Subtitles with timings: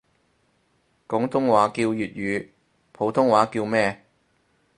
[1.07, 2.49] 廣東話叫粵語，
[2.91, 4.03] 普通話叫咩？